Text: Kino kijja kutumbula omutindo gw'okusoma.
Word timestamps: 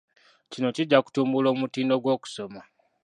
Kino 0.51 0.67
kijja 0.75 0.97
kutumbula 1.05 1.47
omutindo 1.53 1.95
gw'okusoma. 2.03 2.61